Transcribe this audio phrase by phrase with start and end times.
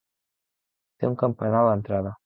[1.03, 2.17] Té un campanar a l'entrada.